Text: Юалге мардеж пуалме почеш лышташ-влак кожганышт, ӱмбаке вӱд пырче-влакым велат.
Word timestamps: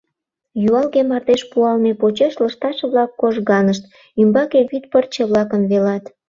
Юалге 0.67 1.01
мардеж 1.09 1.41
пуалме 1.51 1.91
почеш 2.01 2.33
лышташ-влак 2.41 3.11
кожганышт, 3.21 3.83
ӱмбаке 4.21 4.59
вӱд 4.69 4.83
пырче-влакым 4.91 5.61
велат. 5.71 6.03